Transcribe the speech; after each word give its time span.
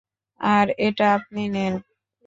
আর 0.41 0.67
এটা 0.79 1.05
আপনি 1.17 1.41
নেন। 1.49 1.73